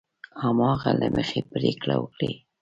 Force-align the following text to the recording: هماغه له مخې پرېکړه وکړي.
هماغه 0.43 0.91
له 0.99 1.07
مخې 1.15 1.39
پرېکړه 1.53 1.95
وکړي. 2.01 2.33